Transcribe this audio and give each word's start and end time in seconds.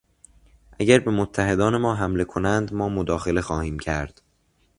اگر 0.79 0.99
به 0.99 1.11
متحدان 1.11 1.77
ما 1.77 1.95
حمله 1.95 2.23
کنند 2.23 2.73
ما 2.73 2.89
مداخله 2.89 3.41
خواهیم 3.41 3.79
کرد. 3.79 4.21